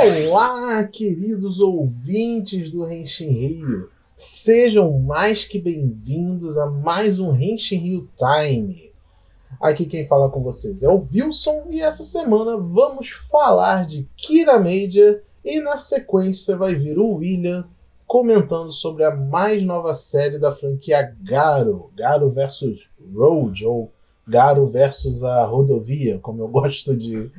[0.00, 3.90] Olá, queridos ouvintes do Renshin Rio.
[4.14, 8.92] Sejam mais que bem-vindos a mais um Renshin Rio Time.
[9.60, 14.56] Aqui quem fala com vocês é o Wilson e essa semana vamos falar de Kira
[14.60, 17.66] Major e na sequência vai vir o William
[18.06, 23.90] comentando sobre a mais nova série da franquia Garo, Garo vs Road ou
[24.28, 27.30] Garo versus a rodovia, como eu gosto de,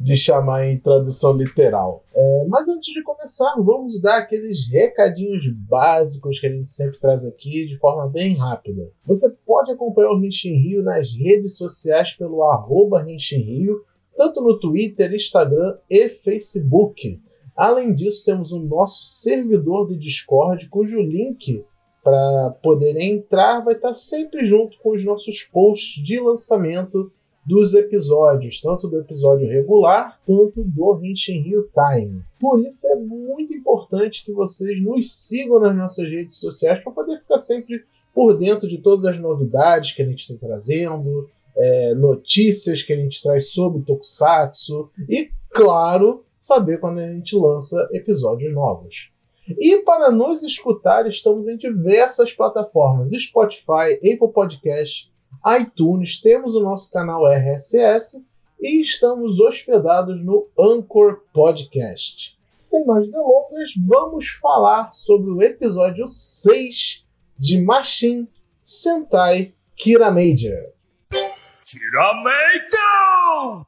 [0.00, 2.02] de chamar em tradução literal.
[2.14, 7.24] É, mas antes de começar, vamos dar aqueles recadinhos básicos que a gente sempre traz
[7.24, 8.90] aqui de forma bem rápida.
[9.06, 13.84] Você pode acompanhar o Renshin Rio nas redes sociais pelo arroba Rio,
[14.16, 17.20] tanto no Twitter, Instagram e Facebook.
[17.54, 21.64] Além disso, temos o nosso servidor do Discord, cujo link
[22.08, 27.12] para poderem entrar vai estar sempre junto com os nossos posts de lançamento
[27.44, 32.22] dos episódios, tanto do episódio regular quanto do Henshin Rio Time.
[32.40, 37.18] Por isso é muito importante que vocês nos sigam nas nossas redes sociais para poder
[37.18, 37.84] ficar sempre
[38.14, 42.96] por dentro de todas as novidades que a gente está trazendo, é, notícias que a
[42.96, 49.10] gente traz sobre Tokusatsu e, claro, saber quando a gente lança episódios novos.
[49.56, 55.10] E para nos escutar, estamos em diversas plataformas: Spotify, Apple Podcast,
[55.60, 58.26] iTunes, temos o nosso canal RSS
[58.60, 62.36] e estamos hospedados no Anchor Podcast.
[62.68, 67.06] Sem mais delongas, vamos falar sobre o episódio 6
[67.38, 68.28] de Machine
[68.62, 70.74] Sentai Kira Major.
[71.64, 73.66] Kira Major!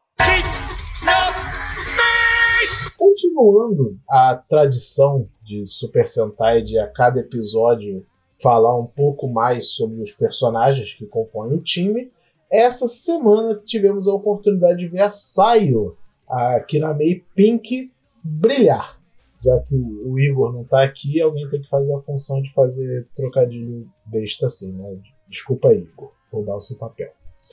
[2.97, 8.05] Continuando a tradição de Super Sentai de a cada episódio
[8.42, 12.11] falar um pouco mais sobre os personagens que compõem o time.
[12.50, 15.97] Essa semana tivemos a oportunidade de ver a Sayo,
[16.28, 17.91] a Kiramei Pink,
[18.22, 18.98] brilhar.
[19.42, 23.09] Já que o Igor não está aqui, alguém tem que fazer a função de fazer
[23.16, 24.98] trocadilho besta assim, né?
[25.28, 27.10] Desculpa, Igor, roubar o seu papel.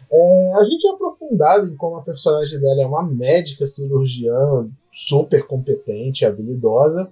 [0.09, 5.45] É, a gente é aprofundado em como a personagem dela é uma médica cirurgiã super
[5.45, 7.11] competente, habilidosa,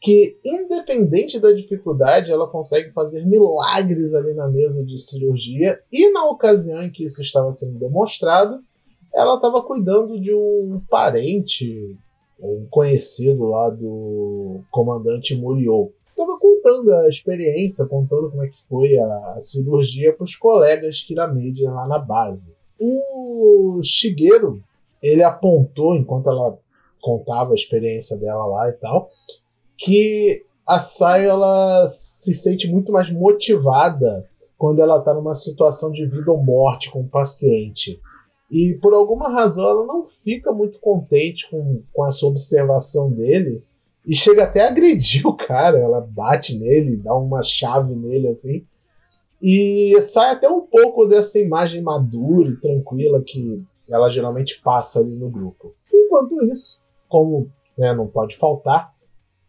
[0.00, 5.80] que, independente da dificuldade, ela consegue fazer milagres ali na mesa de cirurgia.
[5.90, 8.62] E na ocasião em que isso estava sendo demonstrado,
[9.14, 11.96] ela estava cuidando de um parente,
[12.38, 15.92] um conhecido lá do comandante Muriou.
[16.64, 21.86] Contando a experiência, contando como é que foi a, cirurgia para os colegas Kiramedia lá
[21.86, 22.56] na base.
[22.80, 24.62] O Shigeru,
[25.02, 26.58] ele apontou, enquanto ela
[27.02, 29.10] contava a experiência dela lá e tal,
[29.76, 34.26] que a Sayo ela se sente muito mais motivada
[34.56, 38.00] quando ela está numa situação de vida ou morte com o paciente.
[38.50, 43.62] E por alguma razão ela não fica muito contente com, com essa observação dele
[44.06, 45.78] e chega até a agredir o cara.
[45.78, 48.64] Ela bate nele, dá uma chave nele assim.
[49.40, 55.14] E sai até um pouco dessa imagem madura e tranquila que ela geralmente passa ali
[55.14, 55.74] no grupo.
[55.92, 58.94] Enquanto isso, como né, não pode faltar,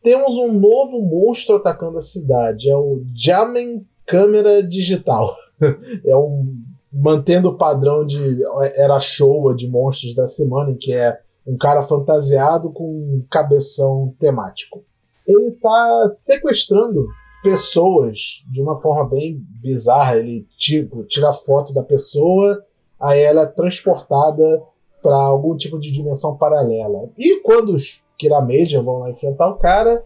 [0.04, 2.70] temos um novo monstro atacando a cidade.
[2.70, 5.36] É o Jamen Câmera Digital.
[6.06, 6.64] é um.
[6.98, 8.42] Mantendo o padrão de
[8.74, 14.14] era show de monstros da semana, em que é um cara fantasiado com um cabeção
[14.20, 14.84] temático.
[15.28, 17.08] Ele está sequestrando
[17.44, 20.18] pessoas de uma forma bem bizarra.
[20.18, 22.64] Ele tipo, tira foto da pessoa,
[23.00, 24.64] aí ela é transportada
[25.02, 27.10] para algum tipo de dimensão paralela.
[27.18, 30.04] E quando os Kiramedia vão lá enfrentar o cara,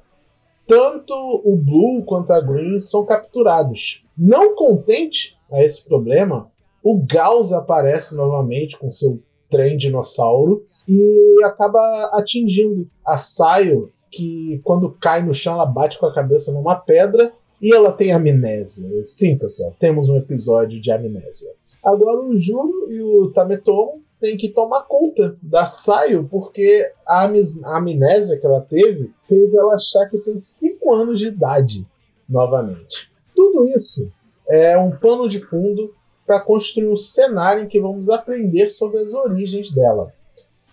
[0.67, 4.03] tanto o Blue quanto a Green são capturados.
[4.17, 6.51] Não contente a esse problema,
[6.83, 14.89] o Gauss aparece novamente com seu trem dinossauro e acaba atingindo a Sayo, que quando
[14.89, 18.89] cai no chão ela bate com a cabeça numa pedra e ela tem amnésia.
[19.03, 21.51] Sim, pessoal, temos um episódio de amnésia.
[21.83, 27.30] Agora o Juro e o Tametomo tem que tomar conta da Saio, porque a,
[27.77, 31.86] amnésia que ela teve fez ela achar que tem 5 anos de idade
[32.27, 33.09] novamente.
[33.36, 34.12] Tudo isso
[34.47, 35.94] é um pano de fundo
[36.25, 40.12] para construir um cenário em que vamos aprender sobre as origens dela.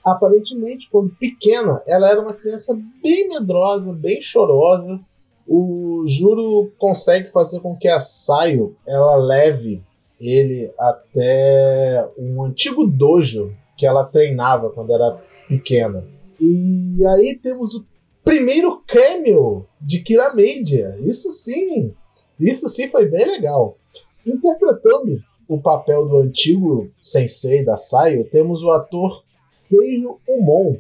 [0.07, 5.01] Aparentemente, quando pequena, ela era uma criança bem medrosa, bem chorosa.
[5.45, 9.83] O Juro consegue fazer com que a Saio ela leve
[10.21, 16.05] ele até um antigo dojo que ela treinava quando era pequena.
[16.41, 17.85] E aí temos o
[18.25, 20.97] primeiro cameo de Kira Media.
[21.01, 21.93] Isso sim,
[22.39, 23.77] isso sim foi bem legal.
[24.25, 29.26] Interpretando o papel do antigo sensei da Saio, temos o ator
[29.69, 30.77] Seijo Umon,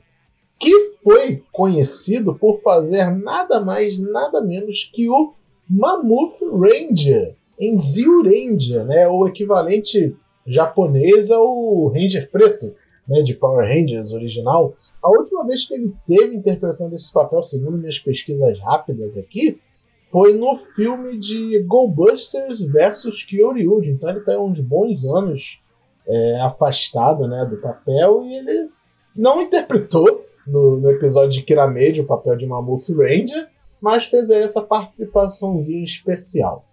[0.59, 5.33] que foi conhecido por fazer nada mais, nada menos que o
[5.69, 9.09] Mammoth Ranger em Zyuranger, né?
[9.09, 10.15] O equivalente
[10.47, 12.75] japonês ao Ranger Preto,
[13.09, 13.23] né?
[13.23, 14.75] De Power Rangers original.
[15.03, 19.61] A última vez que ele teve interpretando esse papel, segundo minhas pesquisas rápidas aqui,
[20.11, 23.91] foi no filme de Goldbusters versus Kyoryuji.
[23.91, 25.61] Então ele tem uns bons anos
[26.06, 28.71] é, afastado né, do papel e ele
[29.17, 33.49] não interpretou no, no episódio de Kirameji o papel de Mammoth Ranger,
[33.81, 36.65] mas fez essa participaçãozinha especial.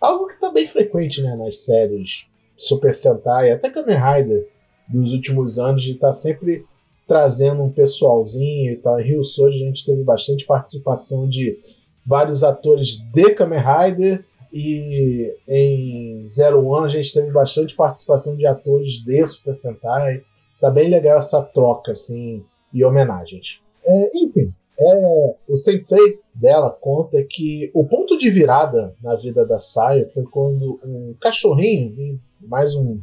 [0.00, 4.48] Algo que está bem frequente né, nas séries Super Sentai, até Kamen Rider
[4.88, 6.64] dos últimos anos, de estar tá sempre
[7.06, 9.00] trazendo um pessoalzinho e tal.
[9.00, 11.58] Em Rio Soji a gente teve bastante participação de
[12.04, 18.46] vários atores de Kamen Rider e em Zero One a gente teve bastante participação de
[18.46, 20.22] atores de Super Sentai.
[20.62, 23.58] Tá bem legal essa troca, assim, e homenagens.
[23.84, 29.58] É, enfim, é, o sensei dela conta que o ponto de virada na vida da
[29.58, 33.00] Sayo foi quando um cachorrinho, mais um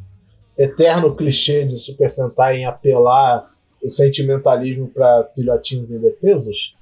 [0.58, 3.54] eterno clichê de Super Sentai em apelar
[3.84, 6.74] o sentimentalismo para filhotinhos indefesos,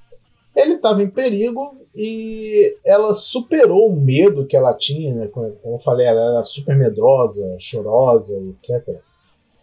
[0.54, 5.26] ele estava em perigo e ela superou o medo que ela tinha, né?
[5.26, 9.00] como eu falei, ela era super medrosa, chorosa, etc.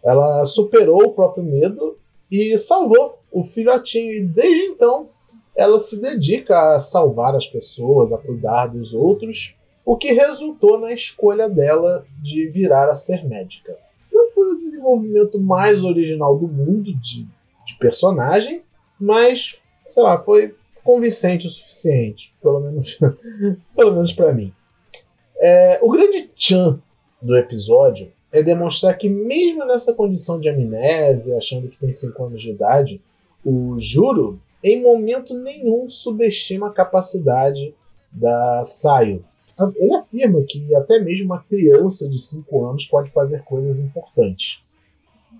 [0.06, 1.98] Ela superou o próprio medo
[2.32, 4.14] e salvou o filhotinho.
[4.14, 5.10] E desde então
[5.56, 10.94] ela se dedica a salvar as pessoas, a cuidar dos outros, o que resultou na
[10.94, 13.78] escolha dela de virar a ser médica.
[14.12, 18.62] Não foi o desenvolvimento mais original do mundo de, de personagem,
[19.00, 19.58] mas,
[19.90, 20.54] sei lá, foi
[20.84, 23.00] convincente o suficiente, pelo menos,
[23.76, 24.54] pelo menos para mim.
[25.38, 26.80] É, o grande tchan
[27.22, 32.42] do episódio é demonstrar que mesmo nessa condição de amnésia, achando que tem 5 anos
[32.42, 33.02] de idade,
[33.44, 37.74] o Juro em momento nenhum subestima a capacidade
[38.12, 39.24] da Saio.
[39.78, 44.60] Ele afirma que até mesmo uma criança de 5 anos pode fazer coisas importantes.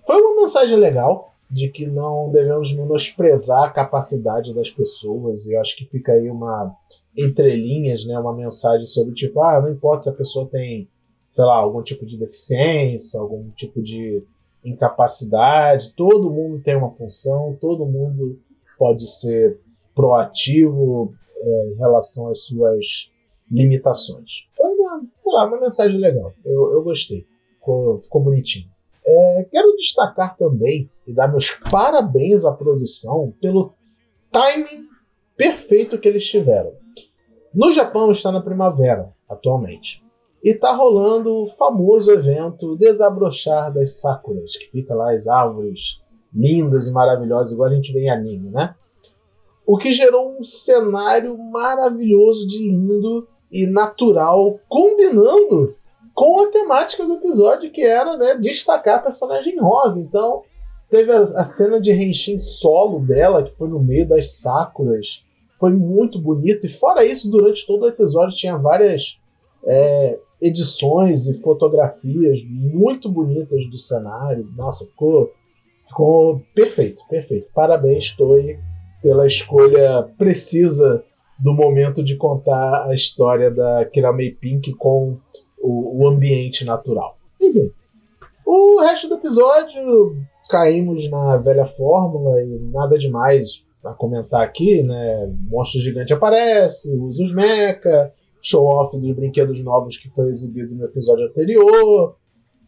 [0.06, 5.46] Foi uma mensagem legal, de que não devemos menosprezar a capacidade das pessoas.
[5.46, 6.74] E eu acho que fica aí uma
[7.16, 10.88] entrelinhas, né, uma mensagem sobre tipo, ah, não importa se a pessoa tem,
[11.36, 14.24] sei lá, algum tipo de deficiência, algum tipo de
[14.64, 18.40] incapacidade, todo mundo tem uma função, todo mundo
[18.78, 19.60] pode ser
[19.94, 23.10] proativo é, em relação às suas
[23.50, 24.46] limitações.
[24.58, 26.32] Uma, sei lá, uma mensagem legal.
[26.42, 27.26] Eu, eu gostei.
[27.58, 28.70] Ficou, ficou bonitinho.
[29.04, 33.74] É, quero destacar também e dar meus parabéns à produção pelo
[34.32, 34.86] timing
[35.36, 36.72] perfeito que eles tiveram.
[37.52, 40.05] No Japão está na primavera, atualmente.
[40.42, 46.00] E está rolando o famoso evento Desabrochar das Sakuras, que fica lá as árvores
[46.32, 48.74] lindas e maravilhosas, igual a gente vê em anime, né?
[49.66, 55.74] O que gerou um cenário maravilhoso de lindo e natural, combinando
[56.14, 60.00] com a temática do episódio, que era né, destacar a personagem rosa.
[60.00, 60.42] Então,
[60.88, 65.22] teve a, a cena de Henshin solo dela, que foi no meio das Sakuras.
[65.58, 66.66] Foi muito bonito.
[66.66, 69.18] E fora isso, durante todo o episódio tinha várias
[69.66, 74.48] é, edições e fotografias muito bonitas do cenário.
[74.56, 75.32] Nossa, ficou,
[75.86, 77.48] ficou perfeito, perfeito.
[77.54, 78.58] Parabéns, Toei,
[79.02, 81.04] pela escolha precisa
[81.38, 85.18] do momento de contar a história da Kiramei Pink com
[85.58, 87.18] o, o ambiente natural.
[87.40, 87.70] Enfim,
[88.44, 90.16] o resto do episódio
[90.48, 95.32] caímos na velha fórmula e nada demais a comentar aqui, né?
[95.48, 98.12] Monstro gigante aparece, usa os mecha,
[98.46, 102.16] show off dos brinquedos novos que foi exibido no episódio anterior.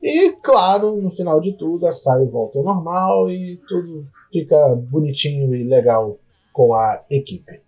[0.03, 4.57] E, claro, no final de tudo, a Saio volta ao normal e tudo fica
[4.91, 6.19] bonitinho e legal
[6.53, 7.61] com a equipe.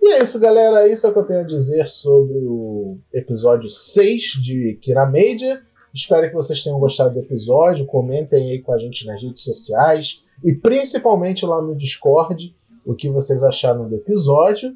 [0.00, 0.88] E é isso, galera.
[0.88, 5.62] Isso é o que eu tenho a dizer sobre o episódio 6 de Kira Major.
[5.94, 7.86] Espero que vocês tenham gostado do episódio.
[7.86, 12.54] Comentem aí com a gente nas redes sociais e principalmente lá no Discord
[12.84, 14.74] o que vocês acharam do episódio.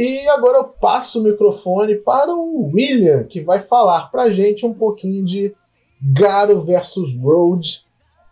[0.00, 4.72] E agora eu passo o microfone para o William, que vai falar pra gente um
[4.72, 5.52] pouquinho de
[6.00, 7.84] Garo vs Road,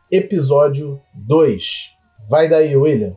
[0.08, 1.90] episódio 2.
[2.30, 3.16] Vai daí, William.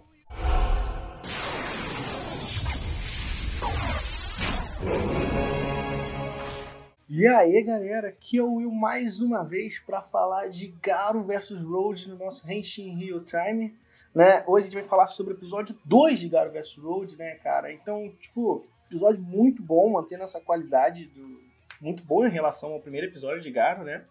[7.07, 11.51] E aí, galera, aqui é o Will mais uma vez para falar de Garo vs
[11.51, 13.75] Road no nosso Henshin Rio Time,
[14.13, 14.43] né?
[14.47, 17.71] Hoje a gente vai falar sobre o episódio 2 de Garo vs Road, né, cara?
[17.71, 21.39] Então, tipo, episódio muito bom, mantendo essa qualidade do
[21.81, 24.03] muito boa em relação ao primeiro episódio de Garo, né?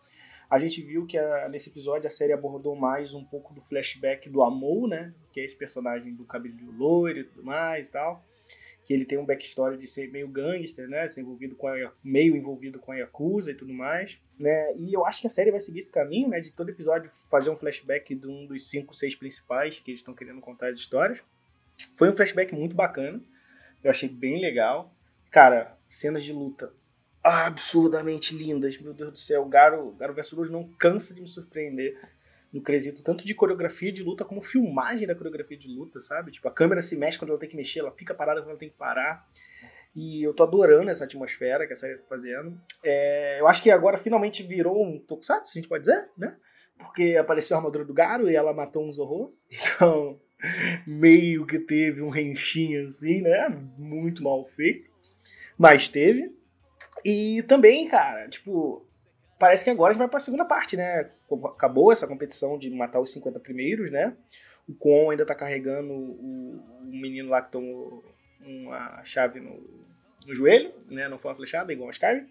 [0.49, 4.31] A gente viu que a, nesse episódio a série abordou mais um pouco do flashback
[4.31, 5.13] do Amou, né?
[5.33, 8.25] Que é esse personagem do cabelo loiro e tudo mais e tal.
[8.89, 11.07] Que ele tem um backstory de ser meio gangster, né?
[11.09, 14.75] Ser envolvido com a, meio envolvido com a Yakuza e tudo mais, né?
[14.79, 16.41] E eu acho que a série vai seguir esse caminho, né?
[16.41, 20.15] De todo episódio fazer um flashback de um dos cinco, seis principais que eles estão
[20.15, 21.21] querendo contar as histórias.
[21.95, 23.21] Foi um flashback muito bacana.
[23.85, 24.95] Eu achei bem legal.
[25.31, 26.73] Cara, cenas de luta
[27.23, 28.79] absurdamente lindas.
[28.79, 32.01] Meu Deus do céu, Garo, Garo vs não cansa de me surpreender
[32.53, 36.33] no quesito tanto de coreografia de luta como filmagem da coreografia de luta, sabe?
[36.33, 38.59] Tipo, a câmera se mexe quando ela tem que mexer, ela fica parada quando ela
[38.59, 39.27] tem que parar.
[39.95, 42.59] E eu tô adorando essa atmosfera que a série tá fazendo.
[42.85, 46.37] É, eu acho que agora finalmente virou um Tokusatsu, a gente pode dizer, né?
[46.79, 49.35] Porque apareceu a armadura do Garo e ela matou um Zorro.
[49.75, 50.21] Então,
[50.87, 53.49] meio que teve um renchinho assim, né?
[53.77, 54.89] Muito mal feito.
[55.57, 56.33] Mas teve.
[57.05, 58.88] E também, cara, tipo,
[59.39, 61.11] parece que agora a gente vai pra segunda parte, né?
[61.45, 64.15] Acabou essa competição de matar os 50 primeiros, né?
[64.69, 68.05] O Con ainda tá carregando o, o menino lá que tomou
[68.41, 69.61] uma chave no,
[70.27, 71.09] no joelho, né?
[71.09, 72.27] Não foi uma flechada, igual a Skyrim.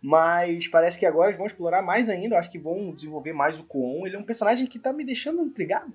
[0.00, 2.34] Mas parece que agora eles vão explorar mais ainda.
[2.34, 4.06] Eu acho que vão desenvolver mais o Kwon.
[4.06, 5.92] Ele é um personagem que tá me deixando intrigado.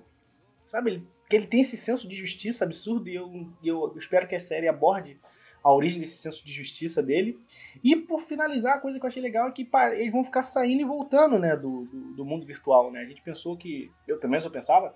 [0.66, 0.90] Sabe?
[0.90, 4.40] Ele, que ele tem esse senso de justiça absurdo e eu, eu espero que a
[4.40, 5.18] série aborde
[5.62, 7.38] a origem desse senso de justiça dele.
[7.84, 10.80] E por finalizar, a coisa que eu achei legal é que eles vão ficar saindo
[10.80, 13.00] e voltando, né, do, do, do, mundo virtual, né?
[13.00, 14.94] A gente pensou que, eu pelo menos eu pensava,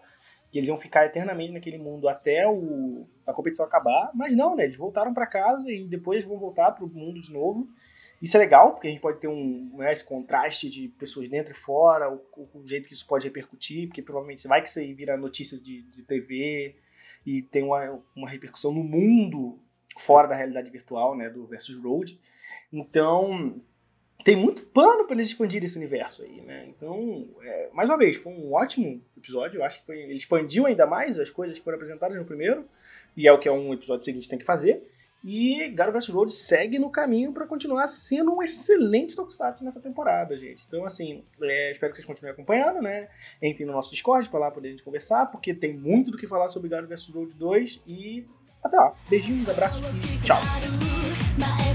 [0.50, 4.64] que eles iam ficar eternamente naquele mundo até o, a competição acabar, mas não, né?
[4.64, 7.68] Eles voltaram para casa e depois vão voltar para o mundo de novo.
[8.22, 11.52] Isso é legal, porque a gente pode ter um, né, esse contraste de pessoas dentro
[11.52, 12.22] e fora, o,
[12.54, 15.58] o, jeito que isso pode repercutir, porque provavelmente você vai que isso aí vira notícia
[15.58, 16.76] de, de TV
[17.26, 19.58] e tem uma, uma repercussão no mundo
[19.98, 22.18] fora da realidade virtual, né, do Versus Road.
[22.72, 23.60] Então,
[24.24, 26.66] tem muito pano para eles expandirem esse universo aí, né?
[26.68, 29.60] Então, é, mais uma vez, foi um ótimo episódio.
[29.60, 32.66] Eu acho que foi, ele expandiu ainda mais as coisas que foram apresentadas no primeiro,
[33.16, 34.90] e é o que é um episódio seguinte tem que fazer.
[35.22, 40.36] E Garo vs Road segue no caminho para continuar sendo um excelente Tokusatsu nessa temporada,
[40.36, 40.64] gente.
[40.68, 43.08] Então, assim, é, espero que vocês continuem acompanhando, né?
[43.40, 46.68] Entrem no nosso Discord para lá poder conversar, porque tem muito do que falar sobre
[46.68, 48.26] Garo vs Road 2 e
[48.64, 48.92] Até lá.
[49.08, 50.40] Beijinhos, abraços e tchau.
[51.36, 51.74] Nice.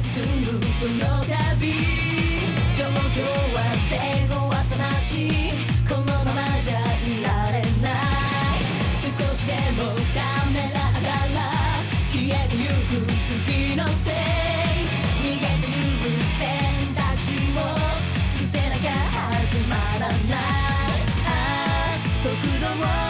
[22.21, 23.08] 速度を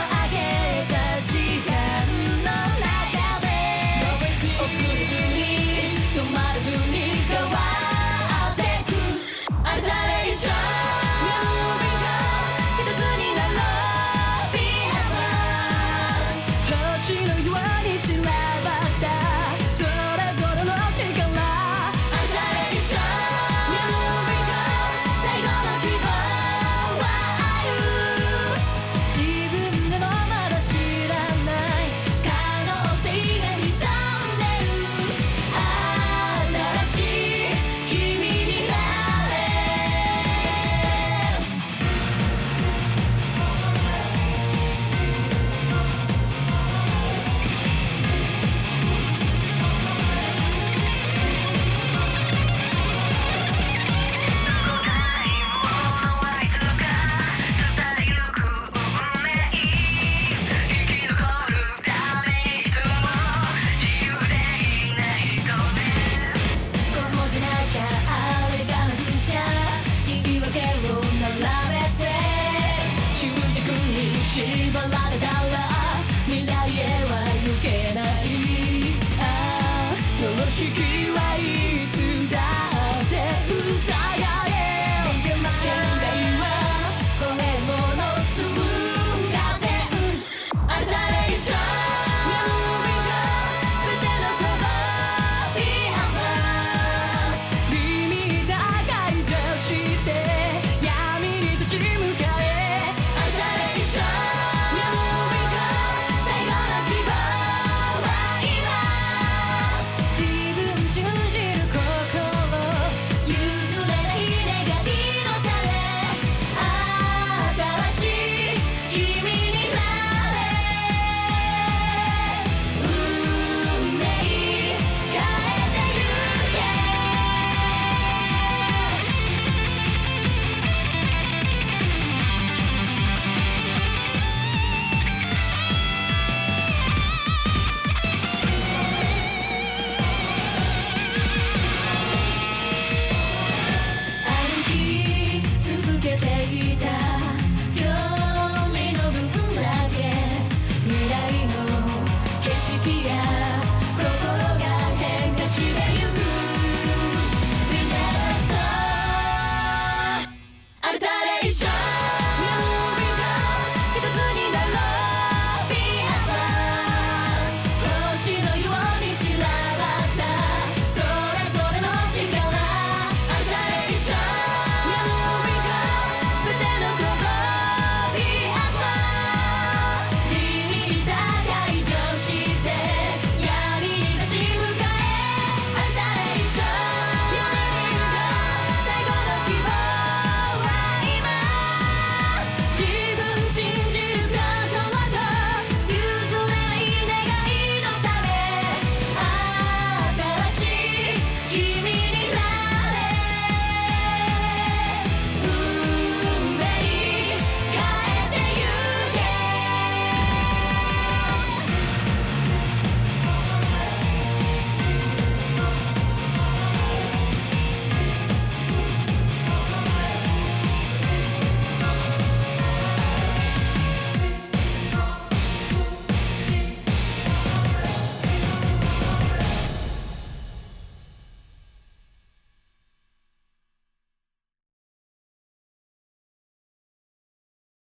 [81.07, 81.98] はいつ